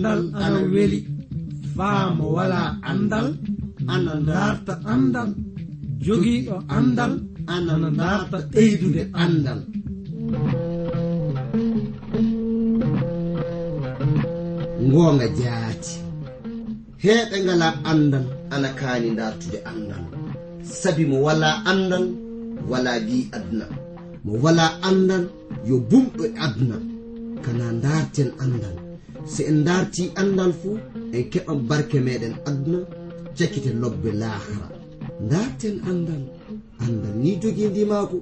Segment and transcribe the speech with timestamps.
[0.00, 1.00] andal ana weli.
[1.76, 3.28] Faamo wala andal
[3.94, 5.30] ana darta andal.
[6.04, 7.12] jogiiɗo andal
[7.54, 9.60] ana darta ɓeydude andal.
[14.88, 15.92] ngoonga jaati.
[17.04, 20.04] Heeɓe ngala andal ana kaani dartude andal.
[20.80, 22.04] Sabi mo wala andal
[22.70, 23.66] wala bi aduna.
[24.24, 25.24] Mo wala andal
[25.68, 26.76] yo bumɗo aduna.
[27.44, 28.76] Kana darten andal.
[29.26, 30.78] so en darti andal fuu
[31.12, 32.78] en keɓan barke meɗen aduna
[33.36, 34.66] cakkite lobbe lahara.
[35.30, 36.22] Darten andal
[36.84, 38.16] andal ni jogidi ndimako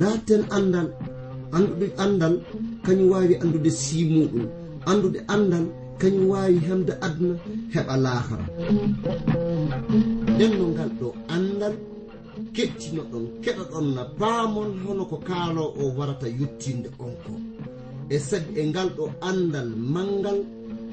[0.00, 0.88] darten andal
[1.56, 2.34] anduɗe andal
[2.84, 4.46] kañum wawi andude simuɗum.
[4.90, 5.64] Andude andal
[6.00, 7.34] kañum wawi hemde aduna
[7.74, 8.46] heɓa lahara.
[10.34, 11.74] Nden no ngal ɗo andal
[12.54, 17.32] kettinoɗon keɗoɗon na paamon hono ko kaalo o warata yettinde on ko.
[18.14, 20.38] e sag e ngal ɗo andal mangal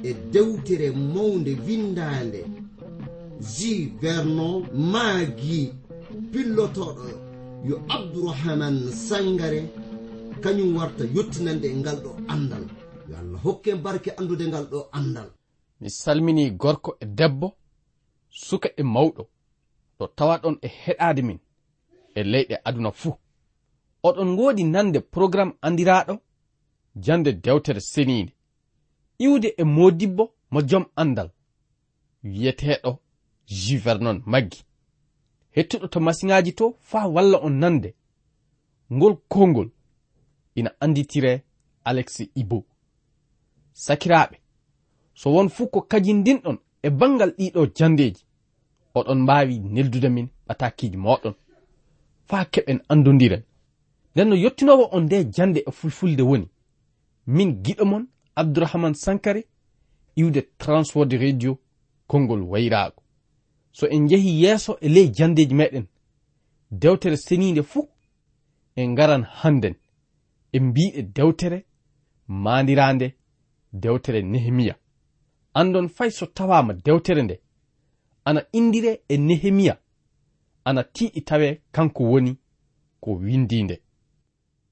[0.04, 2.42] e dewtere mawde windande
[3.54, 4.56] ji vernon
[4.92, 5.62] maagi
[6.32, 7.06] pillotoɗo
[7.70, 8.78] yo abdourahaman
[9.08, 9.62] sangare
[10.44, 12.64] kañum warta yettinande e ngal ɗo andal
[13.10, 15.30] yo allah hokke barke andude ngal ɗo andal
[15.82, 17.48] mi salmini gorko e debbo
[18.30, 19.24] suka e mawɗo.
[20.00, 21.40] Ɗo tawa ɗon e heɗade min
[22.16, 23.14] e leyɗe aduna fuu.
[24.08, 26.14] Oɗon ngoodi nande programme andiraɗo
[27.06, 28.34] jande dewtere seniinde
[29.20, 31.30] iwde e modibbo mo jom andal
[32.24, 33.00] wiyeteɗo
[33.48, 34.64] juvernon maggi.
[35.56, 37.96] Hettuɗo to masiŋaji to faa walla on nande
[38.92, 39.70] ngol kongol
[40.56, 41.44] ina anditire
[41.84, 42.66] alexi ibo.
[43.74, 44.38] Sakiraɓe
[45.14, 48.24] so won fuu ko kajindinɗon e bangal ɗiɗo jandeji
[48.96, 51.36] oɗon mbawi neldude min ɓatakiji moɗon
[52.30, 53.44] faa keɓen andodiren
[54.14, 56.48] nden no yettinowo on nde jande e fulfulde woni.
[57.28, 59.42] min giɗo mon abdourahman sankare
[60.16, 61.58] iwde transword radio
[62.08, 63.02] konngol wayraago.
[63.72, 65.86] So en njehi yeeso e ley jandeji meɗen
[66.72, 67.90] dewtere seniinde fuu
[68.76, 69.76] en ngaran hannden.
[70.52, 71.66] En mbiɗe dewtere
[72.28, 73.08] maandiraande
[73.74, 74.76] dewtere nehemiya.
[75.54, 77.42] Andon fay so tawaama dewtere nde
[78.26, 79.78] ana indire e nehemiya
[80.66, 82.38] ana tiiɗi tawe kanko woni
[83.00, 83.82] ko windi nde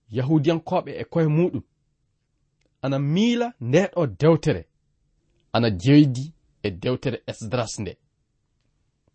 [0.09, 1.61] yahudiyankoɓe e koye muɗum
[2.85, 4.63] ana miila ndeɗo dewtere
[5.53, 7.97] ana jeydi e dewtere esdras nde.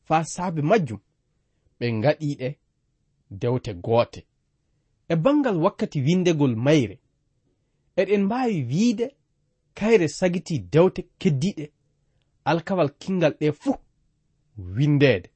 [0.07, 1.01] Faa saabe majjum
[1.79, 2.49] ɓe ngaɗiɗe
[3.41, 4.21] dewte goote.
[5.09, 6.97] E bangal wakkati windegol mayre
[8.01, 9.07] eɗen mbaawi wiide
[9.75, 11.65] kayre sagiti dewte keddiɗe
[12.45, 13.77] alkawal kingal ɗe fuu
[14.77, 15.29] windeede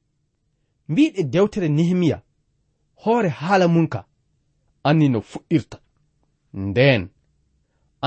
[0.89, 2.17] mbiɗe dewtere nehemiya
[3.01, 4.07] hoore haala mum ka
[4.83, 5.77] anni no fuɗɗirta.
[6.53, 7.14] Ndeen.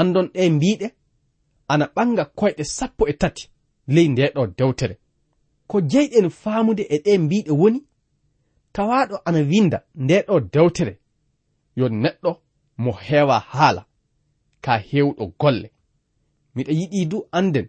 [0.00, 0.86] andon ɗe mbiɗe
[1.72, 3.44] ana ɓanga koyɗe sappo e tati
[3.94, 4.94] ley ndeɗo dewtere.
[5.70, 7.80] Ko jeyɗen faamude e ɗe mbiɗe woni
[8.74, 10.92] tawaɗo ana winda ndeɗo dewtere.
[11.78, 12.30] Yo neɗɗo
[12.82, 13.82] mo heewa haala
[14.64, 15.68] ka hewɗo golle.
[16.54, 17.66] Miɗa yiɗi du anden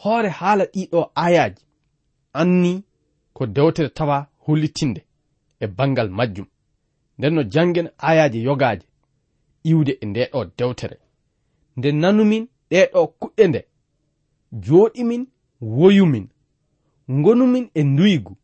[0.00, 1.62] hoore haala ɗiɗo ayaji
[2.40, 2.72] anni
[3.36, 5.00] ko dewtere tawa hollitinde
[5.60, 6.46] e bangal majjum.
[7.18, 8.86] Nden no jangen ayaji yogaje
[9.70, 10.96] iwde e ndeɗo dewtere.
[11.76, 13.60] nde nanumin ɗeɗo kuɗɗe nde.
[14.64, 15.22] Joɗimin
[15.60, 16.26] woyumin
[17.24, 18.36] gonumin e nduygu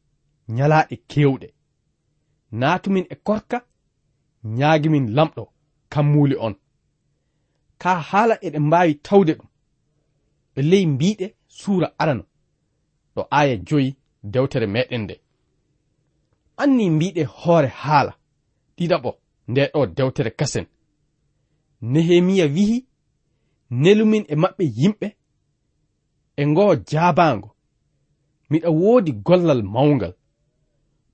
[0.49, 1.49] nyalaɗe kewɗe
[2.61, 3.59] natumin e korka
[4.45, 5.43] ñaagimin lamɗo
[5.93, 6.55] kammuli on.
[7.79, 9.49] Ka haala eɗen mbawi tawde ɗum
[10.59, 12.25] e ley mbiɗe suura arano
[13.15, 15.15] ɗo aya joyi dewtere meɗen nde.
[16.57, 18.13] Anni mbiɗe hoore haala
[18.77, 19.11] ɗiɗaɓo
[19.49, 20.67] nde ɗo dewtere kasen.
[21.83, 22.86] Nehemiya wihi
[23.71, 25.09] nelumin e maɓɓe yimɓe
[26.37, 27.49] e ngoo jaabaango
[28.51, 30.15] miɗa woodi gollal mawngal.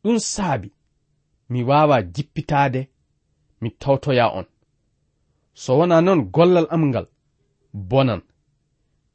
[0.02, 0.68] Ɗum saabi
[1.50, 2.80] mi waawa jippitaade
[3.60, 4.47] mi tawtoya on.
[5.54, 7.06] So wona noon gollal am ngal
[7.72, 8.22] bonan.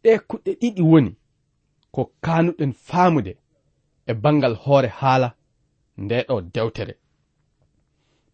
[0.04, 1.12] Ɗe kuɗɗe ɗiɗi woni
[1.94, 3.34] ko kaanuɗen faamude
[4.10, 5.30] e bangal hoore haala
[6.04, 6.94] ndeɗo dewtere.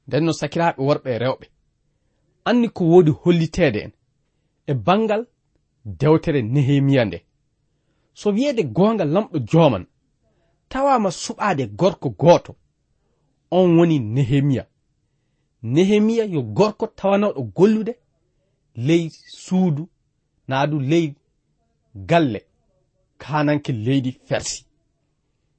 [0.08, 1.46] Nden no sakiraaɓe worɓe e rewɓe.
[2.50, 3.94] Anni ko woodi holliteede en.
[4.68, 5.26] e bangal
[5.86, 7.20] dewtere nehemiya nde.
[8.14, 9.86] So wiyeede goonga lamɗo jooman
[10.70, 12.52] tawama suɓaade gorko gooto
[13.52, 14.64] on woni nehemiya.
[15.74, 17.94] Nehemiya yo gorko tawanoɗo gollude
[18.76, 19.10] ley
[19.44, 19.84] suudu
[20.48, 21.14] naa du ley
[21.96, 22.42] galle
[23.18, 24.66] kananke leydi fersi.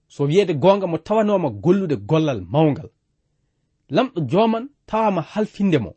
[0.09, 2.89] So wiyeede goonga mo tawanoma gollude gollal mawngal.
[3.91, 5.93] Lamɗo jooman tawama halfinde mo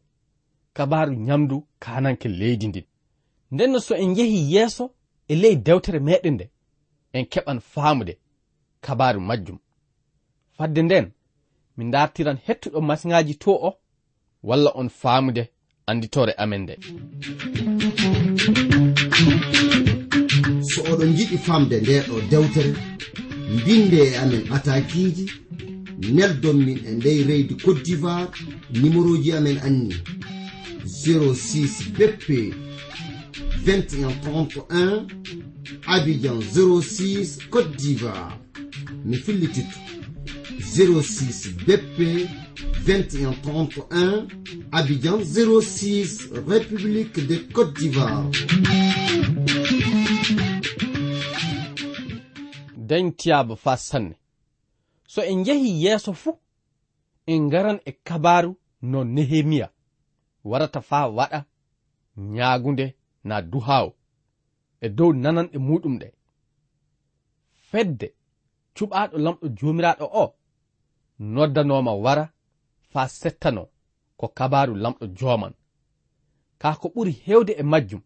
[0.74, 2.86] kabaru ñamdu kananke leydi ndin.
[3.52, 4.86] nden no so en yehi yeeso
[5.28, 6.46] e ley dewtere meɗen nde
[7.14, 8.14] en keɓan faamude
[8.82, 9.60] kabaru majjum.
[10.58, 11.06] Fadde nden
[11.78, 13.70] min dartiran hettuɗo masiŋaji to o
[14.44, 15.44] walla on faamude
[15.90, 16.76] anditore amen nde.
[20.70, 22.72] So oɗon jiɗi famde ndeɗo dewtere
[23.56, 25.26] mbinde e amen atakiji
[26.16, 28.32] neldon min e ndey reydi cote d'ivoire
[28.80, 29.96] numéro ji amen anni
[30.86, 32.54] 06 beppe
[33.68, 35.08] 21 31
[35.88, 38.40] Abidjan 06 Côte d'Ivoire.
[39.04, 39.78] Mi fillititto
[40.62, 42.30] 06 BP
[42.86, 44.28] 2131
[44.72, 48.32] Abidjan 06 République de Côte d'Ivoire.
[52.78, 54.16] Dañtiyaba fa sanne
[55.06, 56.40] so en jehi yeeso fuu
[57.28, 59.74] en ngaran e kabaru no nehemiya.
[60.46, 61.46] Warata fa waɗa
[62.18, 62.96] ñaagunde
[63.28, 63.88] na duhaw
[64.82, 66.08] e dow nananɗe muɗum ɗe.
[67.70, 68.08] Fedde
[68.76, 70.26] cuɓaɗo lamɗo jomiraɗo o
[71.20, 72.26] noddanoma wara
[72.92, 73.64] fa settano
[74.18, 75.54] ko kabaru lamɗo joman
[76.62, 78.02] ka ko ɓuri hewde e majjum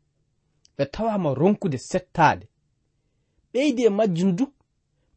[0.78, 2.46] ɓe tawama ronkude settade
[3.52, 4.46] ɓeydi e majjum du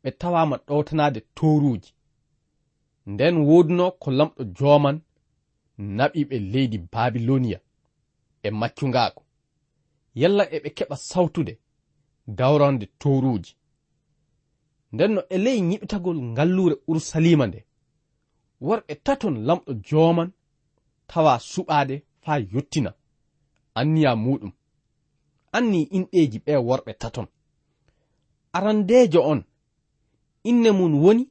[0.02, 1.90] ɓe tawama ɗowtanade toruji
[3.06, 4.96] nden woduno ko lamɗo joman
[5.78, 7.58] naɓiɓe leydi babiloniya
[8.42, 9.24] e maccungaako
[10.20, 11.52] yalla eɓe keɓa sawtude
[12.38, 13.52] gawrande towruuji
[14.93, 17.61] nden no e ley ñiɓitagol ngalluure urusalima nde
[18.66, 20.31] worɓe taton lamɗo jooman
[21.11, 21.94] tawa suɓaade
[22.25, 22.90] faa yottina
[23.78, 24.52] anniya muɗum.
[25.56, 27.26] Anni inɗeeji ɓe worɓe taton.
[28.56, 29.40] Arandeejo on
[30.50, 31.25] inne mum woni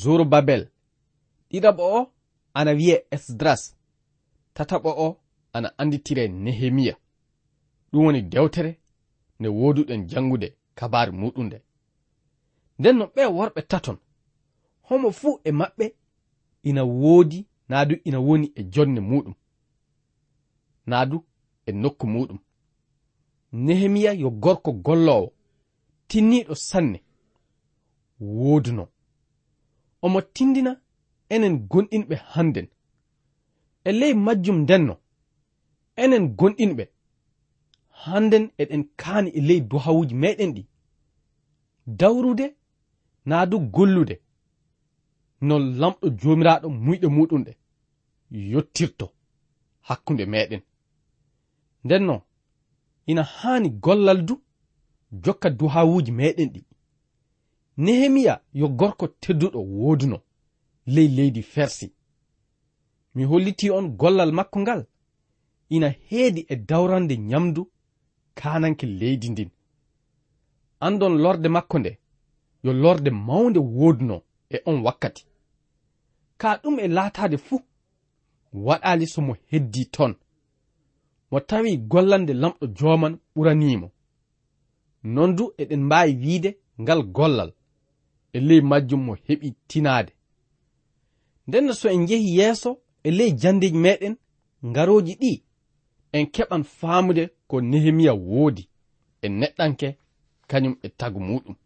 [0.00, 0.62] zorobabel.
[1.50, 2.12] Ɗiɗaɓo o
[2.58, 3.62] ana wiye esdras
[4.54, 5.08] tataɓo o
[5.56, 6.94] ana anditire nehemiya.
[7.90, 8.72] ɗum woni dewtere
[9.38, 10.48] nde woduɗen jangude
[10.78, 11.58] kabaru muɗum nde
[12.78, 13.98] nden no ɓe worɓe taton
[14.86, 15.86] homo fuu e maɓɓe
[16.68, 17.38] ina woodi
[17.68, 19.34] naa du ina woni e jonne muɗum
[20.90, 21.16] naa du
[21.66, 22.38] e nokku muɗum.
[23.52, 25.32] Nehemiya yo gorko gollowo
[26.08, 26.98] tinniɗo sanne
[28.20, 28.84] wooduno.
[30.04, 30.72] Omo tindina
[31.34, 32.68] enen gonɗinɓe hannden.
[33.84, 34.94] E ley majjum ndenno
[36.02, 36.84] enen gonɗinɓe
[38.04, 40.62] hannden eɗen kaani e ley duhawuji meɗen ɗi.
[41.86, 42.46] Dawrude
[43.28, 44.16] naa du gollude.
[45.46, 47.52] No lamɗo joomiraaɗo muyɗe muɗum ɗe.
[48.52, 49.06] Yottirto
[49.88, 50.62] hakkunde meɗen
[51.84, 52.20] nden non
[53.10, 54.34] ina haani gollal du
[55.24, 56.60] jokka duhawuji meɗen ɗi.
[57.84, 60.18] Nehemiya yo gorko tedduɗo wooduno
[60.94, 61.86] ley leydi fersi.
[63.14, 64.82] Mi holliti on gollal makko ngal
[65.74, 67.62] ina heedi e dawrande nyamdu
[68.34, 69.50] kananke leydi ndin.
[70.80, 71.98] Andon lorde makko nde
[72.64, 75.26] yo lorde mawnde woodno e on wakkati.
[76.40, 77.60] Ka ɗum e laatade fuu
[78.52, 80.14] waɗali somo heddi ton.
[81.30, 83.88] Mo tawi gollande lamɗo joman ɓuranimo
[85.02, 86.50] non du eɗen mbaawi wiide
[86.80, 87.50] ngal gollal
[88.32, 90.12] e ley majjum mo heɓi tinaade.
[91.46, 92.70] Nden so en jehi yeeso
[93.02, 94.14] e ley jandeji meɗen
[94.68, 95.32] ngaroji ɗi
[96.12, 98.64] en keɓan faamude ko nehemiya woodi
[99.22, 99.88] e neɗɗanke
[100.50, 101.56] kañum e tagu muɗum.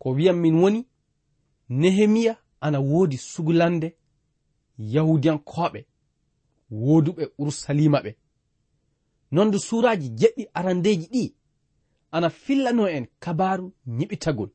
[0.00, 0.80] Ko wiyam min woni
[1.80, 3.88] nehemiya ana woodi sugulande
[4.94, 5.80] yahudiyankoɓe
[6.82, 8.10] wooduɓe urusalima ɓe
[9.34, 11.24] nonde suraji jeɗɗi arandeji ɗi
[12.16, 13.66] ana fillano en kabaru
[13.96, 14.50] ñiɓitagol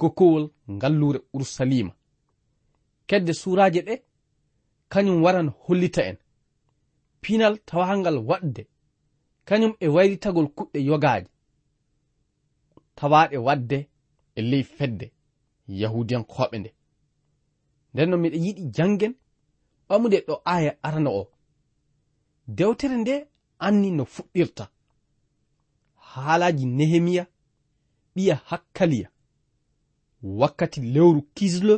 [0.00, 1.92] kokowol ngallure urusalima.
[3.08, 3.94] Kedde suraje ɗe
[4.92, 6.16] kañum waran hollita en.
[7.22, 8.62] Pinal tawangal waɗde
[9.48, 11.28] kañum e wayritagol kuɗɗe yogaaje
[12.96, 13.78] tawaaɗe waɗde
[14.38, 15.06] e ley fedde
[15.80, 16.70] yahudiyankoɓe nde.
[17.92, 19.14] Nden noon miɗa yiɗi janngen
[19.88, 21.22] ɓamude ɗo aya arana o.
[22.56, 23.14] Dewtere nde
[23.66, 24.64] anni no fuɗɗirta.
[26.10, 27.24] Haalaji nehemiya
[28.14, 29.08] ɓiya hakkaliya.
[30.22, 31.74] Wakkati lewru kisle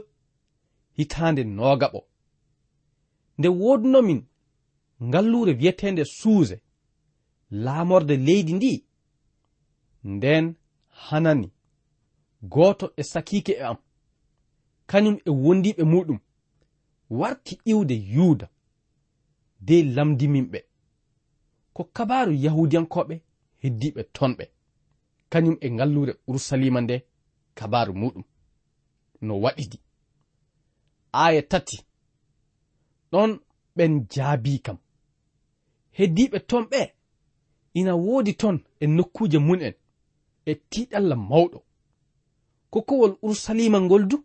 [0.96, 2.00] hitande noogaɓo
[3.38, 4.20] nde wodunomin
[5.06, 6.56] ngallure wiyetende suuse.
[7.50, 8.84] laamorde leydi ndi?
[10.04, 10.54] Nden
[10.88, 11.52] hanani
[12.42, 13.76] gooto e sakiike e am
[14.86, 16.18] kañum e wondiɓe muɗum
[17.10, 18.48] warti iwde yuuda
[19.60, 20.58] de lamdiminɓe
[21.74, 23.14] ko kabaru yahudiyankoɓe
[23.62, 24.44] heddiɓe tonɓe
[25.32, 26.96] kañum e ngallure urusalima nde
[27.54, 28.24] kabaru muɗum
[29.26, 29.78] no waɗidi
[31.12, 31.76] aya tati
[33.12, 33.30] ɗon
[33.76, 34.78] ɓen jaabi kam
[35.98, 36.95] heddiɓe tonɓe
[37.78, 39.75] ina woodi ton e nokkuuje mun'en
[40.50, 41.59] e tiiɗalla mawɗo.
[42.73, 44.16] Kokkowol urusalima ngol du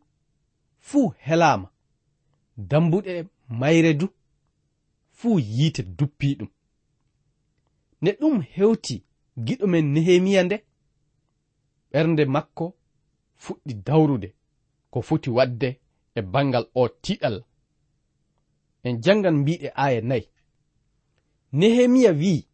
[0.88, 1.67] fuu helaama.
[2.70, 3.13] Dambuɗe
[3.60, 4.08] mayre du
[5.17, 6.50] fuu yiite duppii ɗum.
[8.01, 8.96] Ne ɗum hewti
[9.46, 10.58] giɗo men nehemiya nde
[11.91, 12.65] ɓernde makko
[13.43, 14.29] fuɗɗi dawrude
[14.91, 15.70] ko foti waɗde
[16.17, 17.38] e bangal o tiɗal
[18.84, 20.25] en jangan mbiɗe aaya nayi.
[21.60, 22.50] Nehemiya wi'i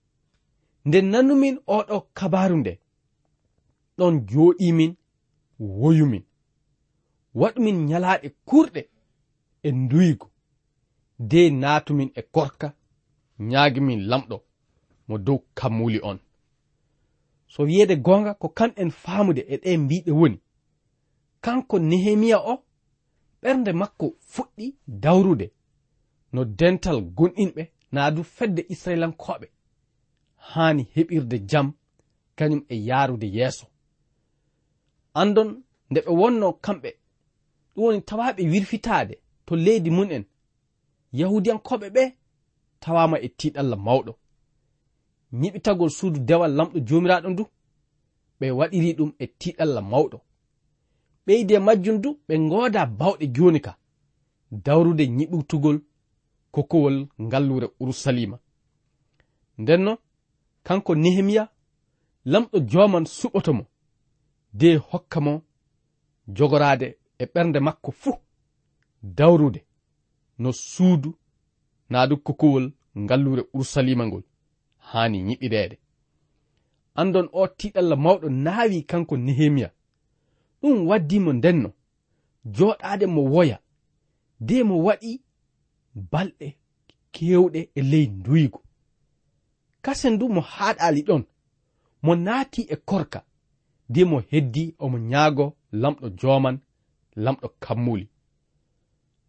[0.88, 2.74] nde nanumin oɗo kabaru nde.
[3.98, 4.92] Ɗon joɗimin
[5.80, 6.24] woyumin
[7.40, 8.82] waɗumin nyalaaɗe kurɗe
[9.68, 10.28] e nduygo
[11.30, 12.68] de naatumin e korka
[13.50, 14.38] ñaagimin lamɗo
[15.08, 16.20] mo dow kammuli on.
[17.52, 20.38] So wiyeede goonga ko kamɗen faamude e ɗe mbiɗe woni.
[21.44, 22.54] Kanko nehemiya o
[23.42, 24.66] ɓernde makko fuɗɗi
[25.04, 25.48] dawrude
[26.34, 27.64] no dental gonɗinɓe
[27.94, 29.48] naa du fedde israilankoɓe
[30.52, 31.68] haani heɓirde jam
[32.38, 33.66] kañum e yaarude yeeso.
[35.22, 35.50] Andon
[35.90, 36.90] nde ɓe wonno kamɓe
[37.74, 40.24] ɗum woni tawaɓe wirfitaade to leydi mun'en
[41.20, 42.04] yahudiyankoɓe ɓe
[42.82, 44.12] tawama e tiɗalla mawɗo.
[45.40, 47.44] Ñiɓitagol suudu dewal lamɗo joomiraaɗo ndu
[48.40, 50.18] ɓe waɗiri ɗum e tiɗalla mawɗo.
[51.26, 53.72] Ɓeydi e majjum du ɓe ngooda bawɗe jooni ka
[54.66, 55.78] dawrude ñiɓutugol
[56.54, 58.38] kokowol ngallure urusalima
[59.58, 59.92] ndenno
[60.68, 61.44] kanko nehemiya
[62.32, 63.64] lamɗo joman suɓoto mo
[64.60, 65.34] de hokka mo
[66.36, 66.88] jogorade
[67.22, 68.18] e ɓernde makko fuu
[69.18, 69.62] dawrude
[70.42, 71.10] no suudu
[71.92, 72.66] naadu kokowol
[73.04, 74.24] ngallure urusalima ngol
[74.90, 75.78] hani ñiɓireede
[77.02, 79.70] andon o tiɗalla mawɗo naawi kanko nehemiya
[80.62, 81.70] ɗum waddimo ndenno
[82.56, 83.58] joɗade mo woya
[84.48, 85.12] de mo waɗi
[86.12, 86.48] balɗe
[87.14, 88.60] kewɗe e ley nduygo
[89.82, 91.24] kasen du mo haɗali ɗon.
[92.04, 93.20] Mo naati e korka.
[93.90, 96.58] De mo heddi omo ñaago lamɗo joman
[97.16, 98.10] lamɗo kammuli.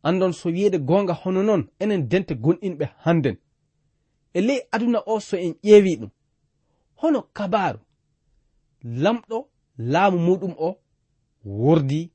[0.03, 3.37] Andon so wiyeede gonga hono noon enen dente gonɗinɓe hannden.
[4.35, 6.11] E ley aduna o so en ƴeewi ɗum.
[7.01, 7.79] Hono kabaru
[8.85, 10.79] lamɗo laamu muɗum o
[11.45, 12.11] wordi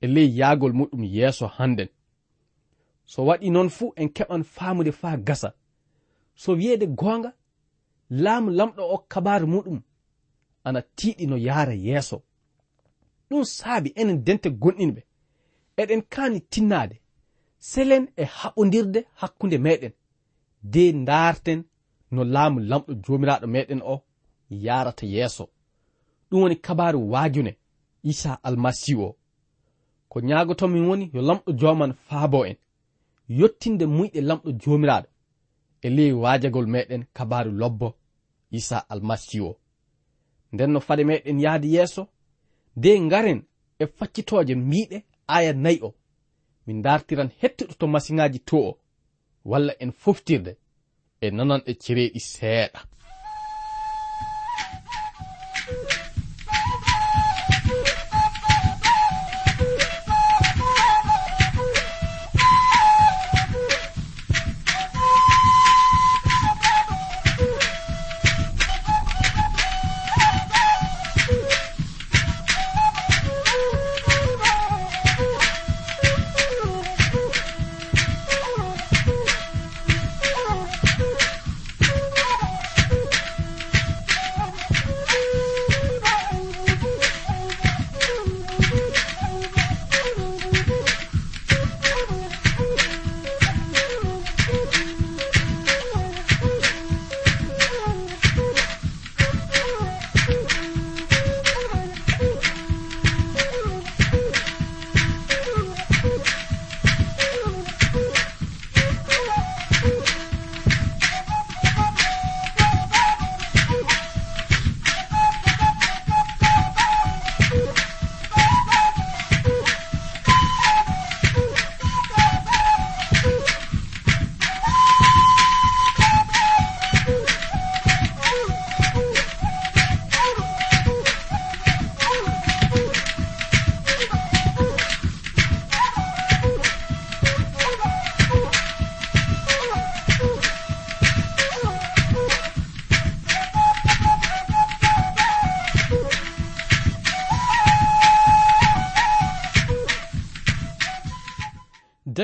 [0.00, 1.88] e ley yaagol muɗum yeeso hannden.
[3.06, 5.54] So waɗi noon fuu en keɓan faamude faa gasa.
[6.34, 7.32] So wiyeede goonga
[8.10, 9.80] laamu lamɗo o kabaru muɗum
[10.64, 12.22] ana tiiɗi no yaara yeeso.
[13.30, 15.02] Ɗum saabi enen dente gonɗinɓe.
[15.76, 16.96] Eɗen kaani tinnaade
[17.58, 19.92] selen e haɓodirde hakkunde meɗen.
[20.62, 21.64] De ndaarten
[22.10, 23.94] no laamu lamɗo joomiraaɗo meɗen o
[24.50, 25.44] yarata yeeso.
[26.30, 27.52] Ɗum woni kabaru waajune
[28.02, 29.16] isa almasihu o.
[30.08, 32.56] Ko ñaagotomin woni yo lamɗo jooman faabo en.
[33.28, 35.08] Yottinde muyɗe lamɗo joomiraaɗo.
[35.82, 37.88] e ley waajagol meɗen kabaru lobbo
[38.58, 39.54] isa almasihu
[40.52, 42.02] nden no fade meɗen yahdi yeeso
[42.82, 43.40] de ngaren
[43.78, 44.98] e faccitooje miiɗe
[45.36, 45.90] aya nayi o
[46.66, 48.78] min dartiran hettuɗo to masiŋaaji to o
[49.50, 50.52] walla en foftirde
[51.20, 52.80] e nanan e cereeɗi seeɗa.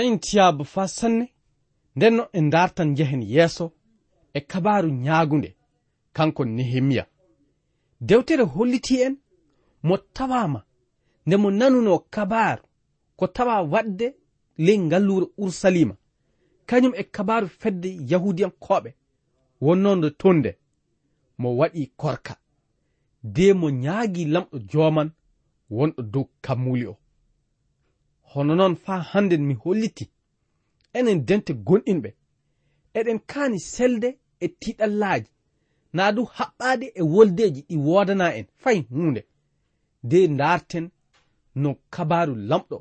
[0.09, 1.27] korintiyaɓe fa sanne
[1.97, 3.67] ndenno en dartan jehen yeeso
[4.35, 5.51] e kabaru ñaagunde
[6.17, 7.05] kanko nehemiya.
[8.01, 9.15] Dewtere holliti en
[9.83, 10.61] mo tawama
[11.27, 12.63] nde mo nanuno kabaru
[13.17, 14.15] ko tawa wadde
[14.65, 15.95] ley ngallure ursalima
[16.69, 18.91] kañum e kabaru fedde yahudiyankoɓe
[19.65, 20.51] wonnonde tonde
[21.41, 22.35] mo waɗi korka.
[23.35, 25.11] De mo ñaagi lamɗo joman
[25.77, 26.97] wonɗo dow kammuli o.
[28.33, 30.05] hono noon faa hannden mi holliti
[30.99, 32.11] enen dente gonɗinɓe.
[32.99, 34.09] Eɗen kaani selde
[34.41, 35.29] e tiɗallaaji
[35.97, 39.23] naa du haɓɓaade e woldeeji ɗi woodana en fay huunde.
[40.11, 40.87] De ndaarten
[41.63, 42.77] no kabaaru lamɗo.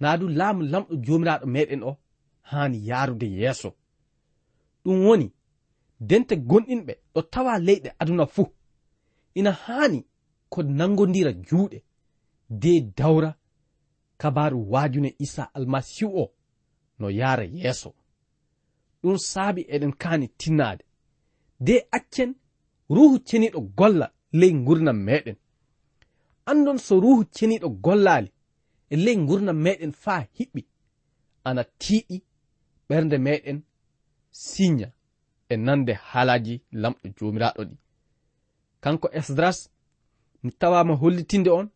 [0.00, 1.92] Naa du laamu lamɗo joomiraaɗo meɗen o
[2.50, 3.70] haani yaarude yeeso.
[4.84, 5.26] Ɗum woni
[6.08, 8.46] dente gonɗinɓe ɗo tawa leyɗe aduna fuu.
[9.38, 9.98] Ina haani
[10.52, 11.78] ko nangondira juuɗe.
[12.62, 13.30] De dawra
[14.20, 16.32] kabaru wajune isa almasihu o
[16.98, 17.90] no yara yeeso.
[19.02, 20.84] Ɗum saabi eɗen kani tinnade
[21.66, 22.30] de accen
[22.94, 24.06] ruhu ceniɗo golla
[24.40, 25.36] ley gurnam meɗen
[26.50, 28.30] andon so ruhu ceniɗo gollali
[28.90, 30.62] e ley gurnam meɗen faa hiɓɓi
[31.48, 32.16] ana tiiɗi
[32.88, 33.58] ɓernde meɗen
[34.30, 34.88] sinya
[35.48, 37.76] e nande haalaji lamɗo jomiraɗo ɗi.
[38.82, 39.58] Kanko esdras
[40.42, 41.68] mi tawama hollitinde on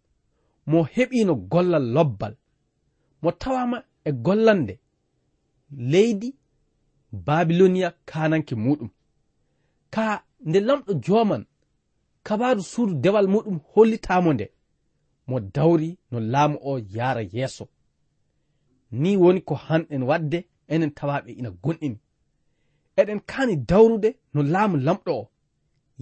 [0.70, 2.34] mo heɓino gollal lobbal.
[3.22, 4.74] Mo tawama e gollande.
[5.90, 6.28] Leydi
[7.26, 8.90] babilonia kananke muɗum.
[9.94, 10.04] Ka
[10.48, 11.42] nde lamɗo joman
[12.26, 14.46] kabaru suudu dewal muɗum hollitamo nde.
[15.28, 17.64] Mo dawri no laamu o yara yeeso.
[19.00, 20.38] Ni woni ko hanɗen wadde
[20.72, 21.98] enen tawaɓe ina gonɗini.
[23.00, 25.30] Eɗen kani dawrude no laamu lamɗo o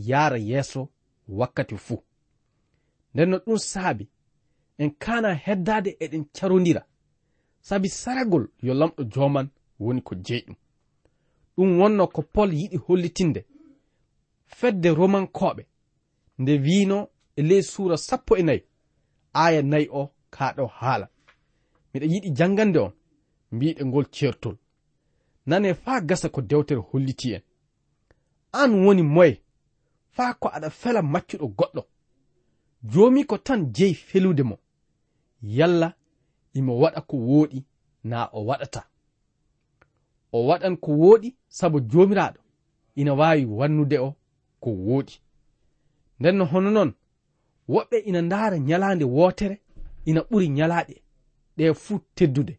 [0.09, 0.81] yara yeeso
[1.29, 2.03] wakkati fuu
[3.15, 4.05] nden no ɗum saabi
[4.79, 6.87] en kana heddade eɗen carodira
[7.61, 9.49] sabi saragol yo lamɗo joman
[9.79, 10.57] woni ko jeyɗum.
[11.57, 13.45] Ɗum wonno ko pol yiɗi hollitinde
[14.47, 15.63] fedde romankoɓe
[16.39, 18.63] nde wino e ley suura sappo e nayi
[19.33, 21.09] aya nayi o kaɗo haala.
[21.93, 22.93] Miɗa yiɗi jangande on
[23.53, 24.57] mbiɗe ngol ceertol.
[25.47, 27.43] Nane faa gasa ko dewtere holliti en.
[28.53, 29.43] An woni moye
[30.11, 31.83] faa ko aɗa fela maccuɗo goɗɗo.
[32.83, 34.59] joomi ko tan jeyi felude mo.
[35.43, 35.95] Yalla
[36.55, 37.65] imo waɗa ko wooɗi
[38.05, 38.83] na o waɗata.
[40.33, 42.41] O waɗan ko wooɗi sabu joomiraaɗo
[42.95, 44.15] ina waawi wannude o
[44.61, 45.15] ko wooɗi
[46.21, 46.93] nden no hono noon
[47.69, 49.57] woɓɓe ina ndaara ñalaande wootere
[50.05, 50.95] ina ɓuri ñalaaɗe.
[51.57, 52.59] Ɗe fuu teddude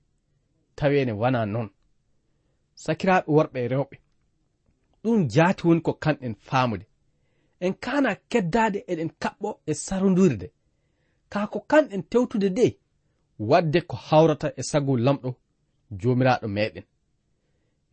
[0.76, 1.70] taweene wana noon.
[2.76, 3.98] Sakiraaɓe worɓe e rewɓe
[5.04, 6.86] ɗum jaati woni ko kanɗen faamude.
[7.66, 10.48] en kana keddade eɗen kaɓɓo e sarudurde
[11.34, 12.66] kako kanɗen tewtude de
[13.50, 15.30] wadde ko hawrata e sagu lamɗo
[16.00, 16.84] jomiraɗo meɗen.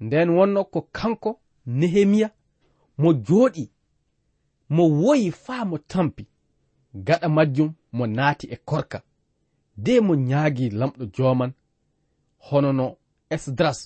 [0.05, 1.31] Nden wonno ko kanko
[1.79, 2.29] nehemiya
[3.01, 3.65] mo jooɗi
[4.75, 6.25] mo woyi faa mo tampi
[7.07, 8.99] gaɗa majjum mo naati e korka
[9.85, 11.53] de mo ñaagi lamɗo joman
[12.47, 12.87] hono no
[13.35, 13.79] esdras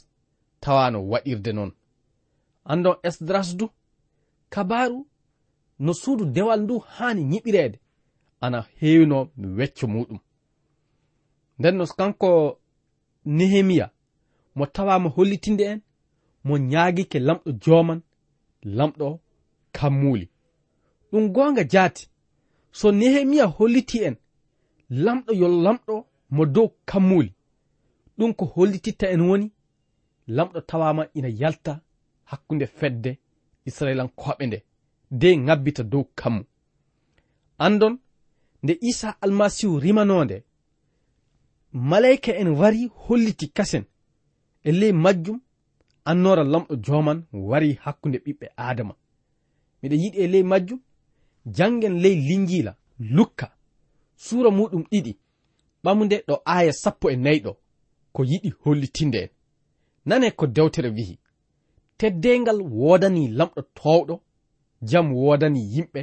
[0.63, 1.73] tawano waɗirde noon.
[2.71, 3.67] Andon esdras du
[4.53, 4.99] kabaru
[5.79, 7.79] no suudu dewal ndu haani ñiɓireede
[8.41, 9.19] ana heewino
[9.59, 10.19] wecco muɗum
[11.59, 12.59] nden no kanko
[13.25, 13.87] nehemiya
[14.57, 15.81] mo tawama hollitinde en
[16.45, 18.01] mo ñaagike lamɗo jooman
[18.65, 19.21] lamɗo
[19.73, 20.29] kammuuli.
[21.13, 22.09] Ɗum goonga jaati.
[22.73, 24.17] So nehemiya holliti en
[25.05, 25.95] lamɗo yo lamɗo
[26.31, 27.31] mo dow kammuuli.
[28.19, 29.53] Ɗum ko hollititta en woni
[30.29, 31.81] lamɗo tawama ina yalta
[32.31, 33.19] hakkunde fedde
[33.69, 34.59] israelankoɓe nde.
[35.21, 36.45] de ngabbita dow kammu.
[37.59, 37.99] Andon
[38.63, 40.45] nde isa almasihu rimanonde
[41.73, 43.85] malaika en wari holliti kasen
[44.65, 45.41] e ley majjum
[46.05, 48.95] annora lamɗo joman wari hakkunde ɓiɓɓe adama.
[49.83, 50.81] Miɗen yiɗi e ley majjum
[51.57, 52.73] jangen ley linjila
[53.17, 53.47] lukka
[54.25, 55.13] suura muɗum ɗiɗi
[55.85, 57.53] ɓamude ɗo aya sappo e nayi ɗo
[58.15, 59.31] ko yiɗi hollitinde en.
[60.07, 61.19] Nane ko dewtere wihi
[61.99, 64.15] teddengal wodani lamɗo towɗo
[64.89, 66.01] jam wodani yimɓe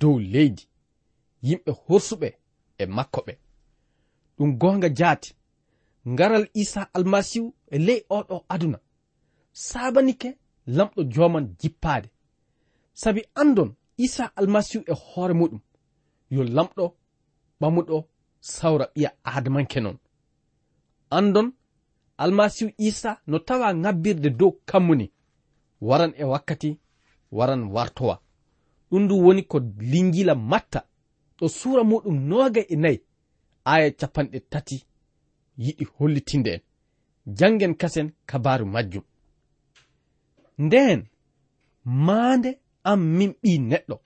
[0.00, 0.64] dow leydi
[1.46, 2.28] yimɓe horsuɓe
[2.78, 3.32] e makko ɓe
[4.36, 5.30] ɗum gonga jaati
[6.12, 8.78] ngaral isa almasihu e ley oɗo aduna.
[9.52, 10.28] Sabanike
[10.76, 12.08] lamɗo joman jippaade.
[12.94, 13.70] Sabi andon
[14.04, 15.60] isa almasihu e hoore muɗum
[16.34, 16.84] yo lamɗo
[17.60, 17.96] ɓamuɗo
[18.40, 19.98] sawra ɓiya adamanke noon
[21.10, 21.48] andon
[22.22, 25.06] almasihu isa no tawa ŋabbirde dow kammuni
[25.88, 26.70] waran e wakkati
[27.32, 28.22] waran wartowa.
[28.90, 29.58] Ɗum ndu woni ko
[29.90, 30.80] lingila matta.
[31.38, 32.98] Ɗo suura muɗum noga e nayi.
[33.64, 34.76] Aya capanɗe tati
[35.64, 36.60] yiɗi hollitinde en.
[37.38, 39.04] Jangen kasen kabaru majjum.
[40.58, 41.00] Nden
[41.84, 42.50] maande
[42.90, 43.96] am min ɓi neɗɗo.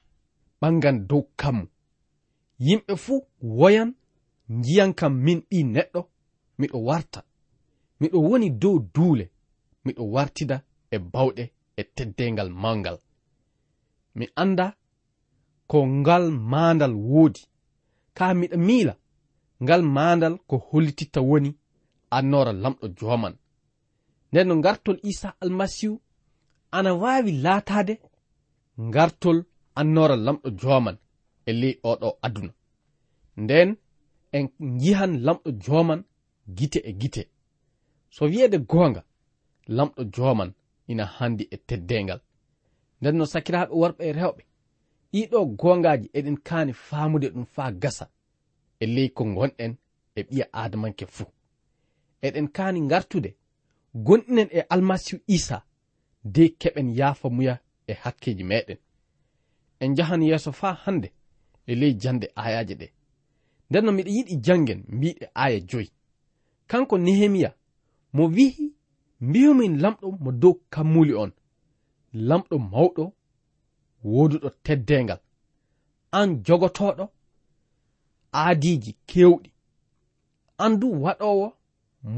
[0.61, 1.67] Ɓangan dow kammu.
[2.67, 3.21] Yimɓe fuu
[3.59, 3.91] woyan
[4.49, 6.01] njiyan kam min ɓi neɗɗo.
[6.59, 7.21] Miɗo warta.
[8.01, 9.25] Miɗo woni dow duule.
[9.85, 10.57] Miɗo wartida
[10.91, 11.45] e bawɗe
[11.77, 12.99] e teddengal mangal
[14.19, 14.67] mi anda
[15.71, 17.43] ko ngal maandal woodi.
[18.17, 18.95] Ka miɗa miila
[19.63, 21.51] ngal maandal ko hollititta woni
[22.17, 23.35] annora lamɗo joman
[24.31, 25.97] nden no ngartol isa almasihu
[26.77, 27.95] ana waawi laataade
[28.89, 29.39] ngartol
[29.81, 30.97] annora lamɗo joman
[31.49, 32.53] e ley oɗo aduna.
[33.43, 33.69] Nden
[34.37, 36.01] en njihan lamɗo joman
[36.57, 37.23] gite e gite.
[38.15, 39.03] So wiyeede goonga
[39.77, 40.51] lamɗo joman
[40.91, 42.21] ina handi e teddengal
[43.01, 44.43] nden no sakiraaɓe worɓe e rewɓe.
[45.13, 48.07] Ɗiɗo gongaji eɗen kaani faamude ɗum faa gasa
[48.81, 49.77] e ley ko gonɗen
[50.15, 51.27] e ɓiya adamanke fuu.
[52.27, 53.31] Eɗen kaani ngartude
[53.95, 55.65] gonɗinen e almasihu isa
[56.25, 57.55] de keɓen yaafa muya
[57.87, 58.79] e hakkeji meɗen.
[59.81, 61.09] En jahan yeeso faa hannde
[61.67, 62.87] e ley jande ayaji ɗe.
[63.71, 65.91] Nden no miɗa yiɗi jangen mbiɗe aya joyi.
[66.67, 67.55] Kanko nehemiya
[68.13, 68.75] mo wihi
[69.21, 71.33] mbiyomin lamɗo mo dow kammuli on.
[72.29, 73.05] lamɗo mawɗo
[74.13, 75.21] woduɗo teddengal
[76.19, 77.05] an jogotoɗo
[78.41, 79.51] aadiji kewɗi
[80.63, 81.47] an du waɗowo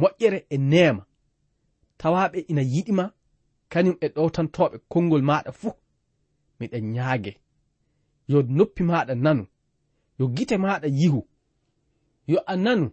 [0.00, 1.02] moƴƴere e neema
[2.00, 3.04] tawaɓe ina yiɗima
[3.72, 5.72] kañum e ɗowtantoɓe konngol maɗa fuu
[6.58, 7.32] miɗen ñaage.
[8.30, 9.44] Yo noppi maɗa nanu
[10.18, 11.20] yo gite maɗa yihu
[12.30, 12.86] yo a nanu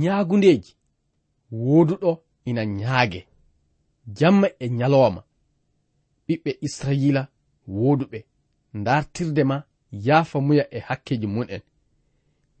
[0.00, 0.72] ñaagundeji
[1.64, 2.10] woduɗo
[2.48, 3.20] ina ñaage.
[4.18, 5.20] Jamma e ñalowma
[6.28, 7.22] ɓiɓɓe israyila
[7.66, 8.18] woduɓe.
[8.84, 9.56] Dartirde ma
[10.06, 11.62] yaafa muya e hakkeji mun'en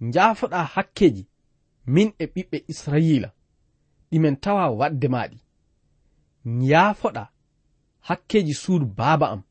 [0.00, 1.26] njaafoɗa hakkeji
[1.86, 3.28] min e ɓiɓɓe israyila
[4.10, 5.38] ɗimen tawa waɗde maɗi.
[6.70, 7.22] Yaafoɗa
[8.08, 9.42] hakkeji suudu baaba am.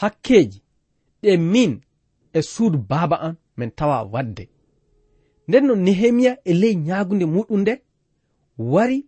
[0.00, 0.58] Hakkeji
[1.22, 1.80] ɗe min
[2.32, 4.48] e suudu baaba am min tawa waɗde
[5.48, 7.74] nden no nehemiya e ley ñaagunde muɗum nde
[8.72, 8.98] wari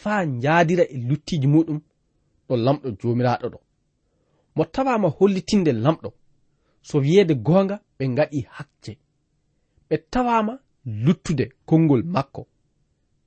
[0.00, 1.78] faa njaadira e luttiji muɗum.
[2.48, 3.58] Ɗo lamɗo joomiraaɗo ɗo.
[4.54, 6.12] mo tawama hollitinde lamɗo.
[6.82, 8.92] So wiyeede goonga ɓe ngaɗi hakke
[9.88, 12.42] ɓe tawama luttude konngol makko.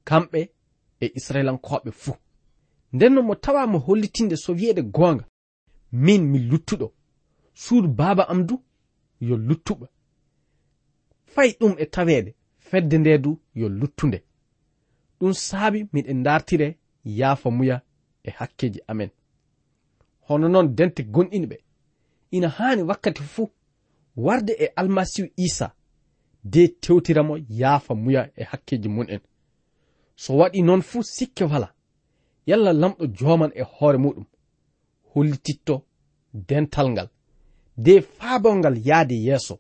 [0.08, 0.40] Kamɓe
[1.04, 2.18] e israelankoɓe fuu.
[2.94, 5.26] Ndenno mo tawama hollitinde so wiyeede goonga
[5.92, 6.88] min mi luttuɗo.
[7.54, 8.56] Suudu baaba am du
[9.20, 9.88] yo luttuɓa
[11.36, 14.20] fay ɗum e taweede fedde nde du yo luttunde.
[15.20, 16.68] Ɗum saabi miɗen dartire
[17.06, 17.82] yaafa muya
[18.24, 19.10] e hakkeji amen.
[20.28, 21.58] hono noon dente gonɗinɓe
[22.32, 23.50] ina haani wakkati fuu
[24.16, 25.68] warde e almasihu isa
[26.44, 29.22] de tewtiramo yaafa muya e hakkeji mun en
[30.16, 31.74] so waɗi noon fuu sikke wala
[32.46, 34.26] yalla lamɗo joman e hoore muɗum
[35.12, 35.76] hollititto
[36.34, 37.10] dental ngal
[37.78, 39.60] de faabal ngal yahde yeeso.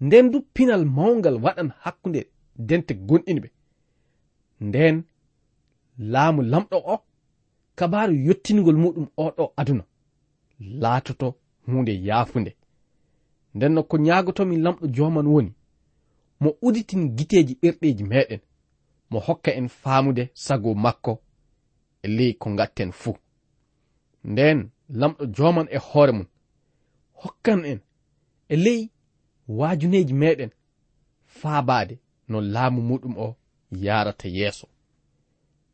[0.00, 2.20] Nden du pinal mawngal waɗan hakkunde
[2.68, 3.48] dente gonɗinɓe
[4.60, 4.96] nden
[6.12, 6.94] laamu lamɗo o
[7.78, 9.84] kabaru yettingol muɗum oɗo aduna.
[10.82, 11.28] Laatoto
[11.66, 12.52] hunde yaafunde.
[13.54, 15.52] Nden no ko ñaagotomin lamɗo joman woni
[16.40, 18.40] mo uditin giteji ɓerɗeji meɗen
[19.10, 21.12] mo hokka en faamude sago makko
[22.02, 23.16] e ley ko gatten fuu.
[24.30, 24.58] Nden
[25.00, 26.26] lamɗo joman e hoore mum
[27.22, 27.80] hokkan en
[28.48, 28.80] e ley
[29.58, 30.50] waajuneeji meɗen
[31.38, 31.94] faabade
[32.28, 33.36] no laamu muɗum o
[33.84, 34.66] yarata yeeso.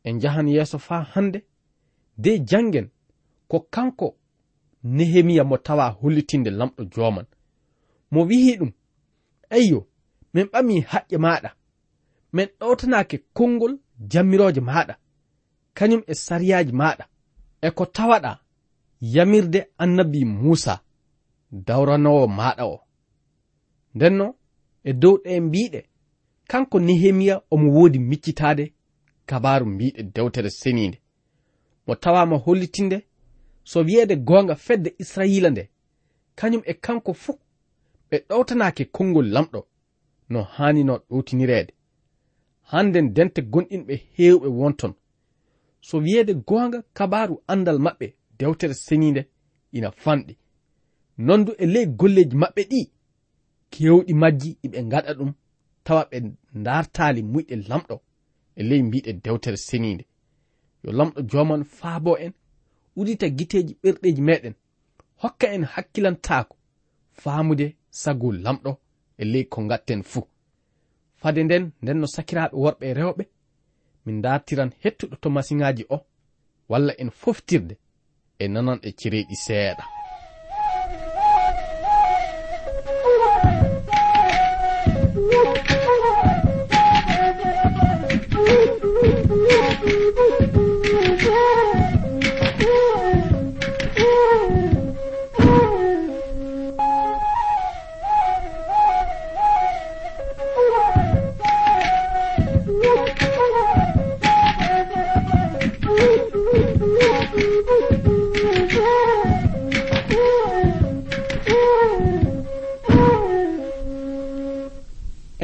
[0.07, 1.39] En jahan yeeso faa hande
[2.23, 2.87] de jangen
[3.47, 4.07] ko kanko
[4.83, 7.25] nehemiya mo tawa hollitinde lamɗo joman.
[8.11, 8.71] Mo wihi ɗum
[9.57, 9.79] eyyo
[10.33, 11.49] min ɓami haƴƴe maɗa.
[12.33, 13.73] Min ɗowtanake konngol
[14.11, 14.95] jammiroje maɗa.
[15.77, 17.05] Kañum e sariyaji maɗa.
[17.61, 18.31] E ko tawaɗa
[19.13, 20.73] yamirde annabi musa
[21.51, 22.77] dawranowo maɗa o.
[23.95, 24.35] Ndenno
[24.83, 25.79] e dow ɗe mbiɗe
[26.47, 28.73] kanko nehemiya omo woodi miccitade
[29.25, 31.02] kabaru mbiɗe dewtere seniinde
[31.87, 33.07] mo tawama hollitinde.
[33.63, 35.69] So wiyeede goonga fedde israila nde
[36.35, 37.39] kañum e kanko fuu
[38.09, 39.67] ɓe ɗowtanaake konngol lamɗo
[40.29, 41.73] no haanino ɗowtinireede.
[42.71, 44.93] Hannden dente gonɗinɓe heewɓe wonton.
[45.81, 48.07] So wiyeede goonga kabaaru anndal maɓɓe
[48.39, 49.21] dewtere seniinde
[49.71, 50.33] ina fanɗi.
[51.17, 52.81] Nondu e ley golleeji maɓɓe ɗi
[53.71, 55.31] kewɗi majji iɓe ngaɗa ɗum
[55.83, 56.17] tawa ɓe
[56.59, 57.95] ndartaali muyɗe lamɗo
[58.55, 60.05] e ley mbiɗe dewtere seniinde.
[60.83, 62.33] yo lamɗo joman faabo en
[62.95, 64.55] udita giteji ɓerɗeji meɗen
[65.21, 66.55] hokka en hakkilantako
[67.21, 68.71] faamude sagu lamɗo
[69.17, 70.27] e ley ko gatten fuu.
[71.21, 73.23] Fade nden nden no sakiraɓe worɓe e rewɓe
[74.05, 75.97] min dartiran hettuɗo to masiŋaji o
[76.69, 77.75] walla en foftirde
[78.39, 78.89] e nananɗe
[79.33, 79.92] e seeɗa.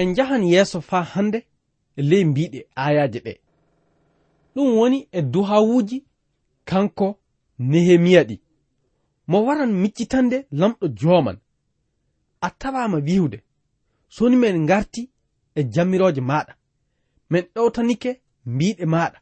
[0.02, 1.40] en jahan yeeso faa hannde
[1.96, 3.34] e ley mbiɗe ayaje ɗe.
[4.54, 5.98] Ɗum woni e duhawuji
[6.70, 7.08] kanko
[7.60, 8.36] nehemiya ɗi.
[9.28, 11.38] Mo waran miccitande lamɗo jooman.
[12.42, 13.44] A tawama wihude
[14.16, 15.02] soni men ngarti
[15.56, 16.54] e jammirooje maɗa
[17.30, 18.12] men ɗowtanike
[18.46, 19.20] mbiɗe maɗa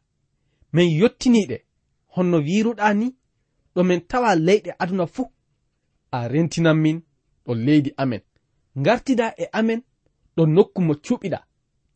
[0.74, 1.58] min yottiniɗe
[2.14, 3.08] honno wiruɗa ni
[3.74, 5.26] ɗo min tawa leyɗe aduna fuu.
[6.12, 6.98] A rentinan min
[7.46, 8.22] ɗo leydi amen.
[8.80, 9.82] Ngartida e amen
[10.38, 11.40] ɗon nokku mo cuɓiɗa.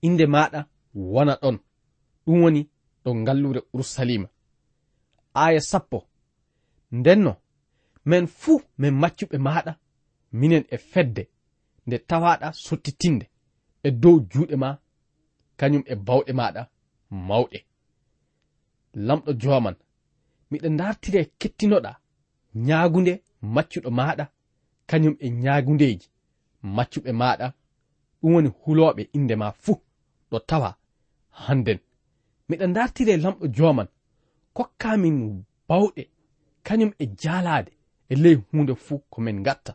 [0.08, 0.60] Inde maɗa
[1.14, 1.58] wona ɗon.
[2.26, 2.62] Ɗum woni
[3.04, 4.28] ɗo ngallure urusalima
[5.34, 5.98] aya sappo.
[6.92, 7.32] Ndenno
[8.06, 9.72] min fuu min maccuɓe maɗa
[10.40, 11.24] minen e fedde
[11.86, 13.26] nde tawaɗa sottitinde
[13.84, 14.70] e dow juuɗe ma
[15.60, 16.62] kañum e bawɗe maɗa
[17.28, 17.60] mawɗe.
[19.08, 19.76] Lamɗo joman
[20.50, 21.92] miɗa dartiri e kettinoɗa
[22.68, 23.14] ñaagunde
[23.56, 24.26] maccuɗo maɗa
[24.90, 26.08] kañum e ñaagundeji
[26.76, 27.48] maccuɓe maɗa
[28.22, 29.78] ɗum woni huloɓe inde ma fuu
[30.32, 30.70] ɗo tawa
[31.44, 31.80] hannden.
[32.50, 33.88] Miɗa dartire lamɗo joman
[34.54, 35.18] kokkamin
[35.68, 36.04] bawɗe
[36.66, 37.72] kañum e jalade
[38.12, 39.74] e ley hunde fuu ko min gatta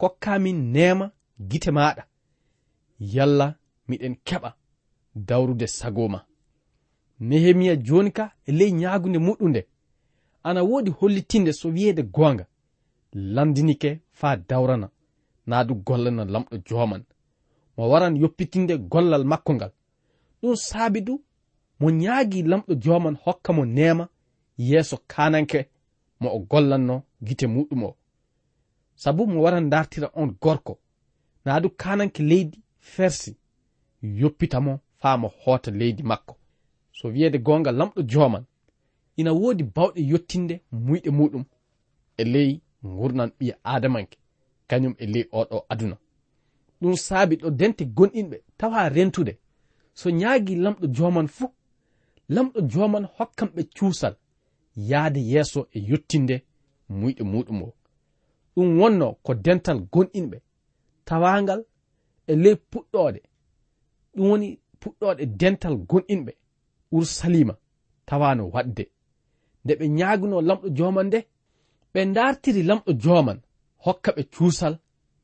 [0.00, 1.06] kokkamin nema
[1.50, 2.02] gite maɗa
[3.14, 3.46] yalla
[3.88, 4.50] miɗen keɓa
[5.28, 6.20] dawrude sagoma
[7.28, 9.60] nehemiya joni ka e ley ñagude muɗum nde
[10.48, 12.44] ana wodi hollitinde so wiyede gonga
[13.34, 14.88] landinike fa dawrana
[15.48, 17.02] naa du gollana lamɗo joman
[17.78, 19.70] mo waran yoppitinde gollal makko ngal.
[20.42, 21.24] Ɗum saabi du
[21.80, 24.08] mo ñaagi lamɗo joman hokka mo nema
[24.58, 25.68] yeeso kananke
[26.20, 27.96] mo o gollanno gite muɗum o.
[28.96, 30.78] Sabu mo waran dartira on gorko
[31.44, 33.36] naa du kananke leydi fersi
[34.02, 36.36] yoppitamo faa mo hoota leydi makko.
[36.92, 38.44] So wiyeede gonga lamɗo joman
[39.16, 41.44] ina woodi bawɗe yottinde muyɗe muɗum
[42.16, 44.18] e ley gurnan ɓiya adamanke
[44.68, 45.96] kañum e ley oɗo aduna.
[46.80, 49.32] ɗum saabi ɗo dente gonɗinɓe tawa rentude.
[49.94, 51.50] So ñaagi lamɗo joman fuu
[52.34, 54.14] lamɗo joman hokkamɓe cuusal
[54.90, 56.36] yahde yeeso e yottinde
[56.98, 57.74] muyɗe muɗum o
[58.54, 60.38] ɗum wonno ko dental gonɗinɓe
[61.04, 61.60] tawangal
[62.26, 63.20] e ley puɗɗoɗe
[64.14, 64.48] ɗum woni
[64.80, 66.32] puɗɗoɗe dental gonɗinɓe
[66.96, 67.54] ursalima
[68.06, 68.84] tawano waɗde.
[69.64, 71.18] Nde ɓe ñaaguno lamɗo joman nde
[71.92, 73.38] ɓe dartiri lamɗo joman
[73.84, 74.74] hokka ɓe cuusal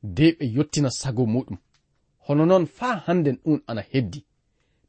[0.04, 1.56] de ɓe yottina sago muɗum.
[2.26, 4.20] Hono noon faa hannden ɗum ana heddi.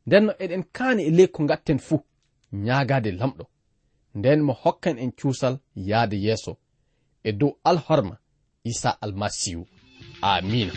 [0.06, 1.99] Ndenno eɗen kaani e ley ko ngatten fuu
[2.65, 3.43] ñaagaade lamɗo.
[4.17, 6.54] Nden mo hokkan en cuusal yahde yeeso.
[7.23, 8.15] E dow alhorma
[8.63, 9.63] isa almasihu.
[10.21, 10.73] Amina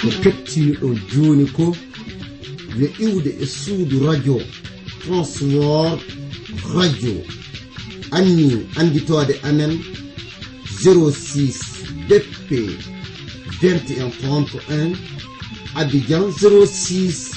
[0.00, 1.64] ko kettiniɗo jooni ko
[2.78, 4.36] yo iwde e suudu radio
[5.00, 5.98] transwor
[6.76, 7.45] radio.
[8.16, 8.50] anni
[8.80, 9.72] anditode amen
[10.82, 11.54] 06
[12.08, 12.50] bp
[13.60, 14.96] 2131
[15.80, 17.34] abidjan 06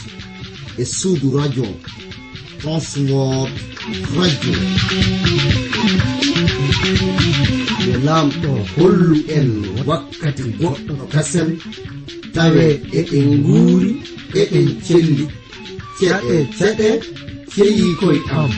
[0.77, 1.65] e suudu radio
[2.61, 3.51] transword
[4.17, 4.53] radio.
[7.87, 9.49] Yo lamɗo hollu en
[9.87, 11.49] wakkati goɗɗo kasen
[12.35, 12.65] tawe
[12.99, 13.91] eɗen nguuri
[14.41, 15.25] eɗen celli
[15.99, 16.89] ceɗe ceɗe
[17.51, 18.51] ceyi koye am.